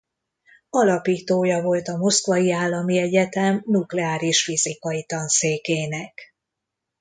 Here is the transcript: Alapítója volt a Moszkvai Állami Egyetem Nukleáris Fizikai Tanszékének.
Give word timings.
Alapítója 0.69 1.61
volt 1.61 1.87
a 1.87 1.97
Moszkvai 1.97 2.51
Állami 2.51 2.97
Egyetem 2.97 3.63
Nukleáris 3.65 4.43
Fizikai 4.43 5.03
Tanszékének. 5.05 6.35